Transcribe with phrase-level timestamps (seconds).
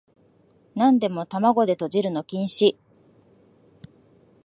[0.73, 2.75] なんでも玉子でとじるの禁止